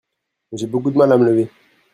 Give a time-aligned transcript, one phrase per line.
[0.53, 1.51] J'ai beaucoup de mal à me lever.